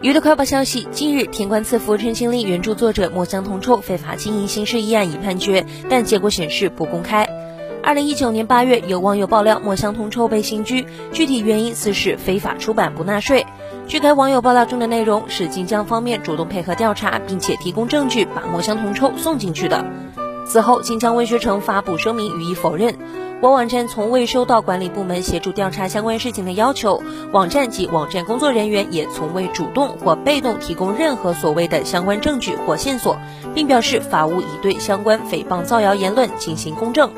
[0.00, 7.28] 娱乐快报消息：近日，天官赐福陈情令原著作者墨香铜臭非法经营刑事一案已判决，但结果显示不公开。
[7.82, 13.44] 二零一九年八月，有网友爆料墨香铜臭被刑拘，具体原因似是非法出版不纳税。
[13.88, 19.84] 据该网友爆料中的内容，是晋江方面主动配合调查，并且提供证据把墨香铜臭送进去的。
[20.46, 22.96] 此后，晋江文学城发布声明予以否认。
[23.40, 27.00] 我网站从未收到管理部门协助调查相关事情的要求，
[27.30, 33.16] 网站及网站工作人员也从未主动或被动提供任何所谓的相关证据或线索，
[33.54, 37.12] 并表示法务已对相关诽谤造谣言论进行公证。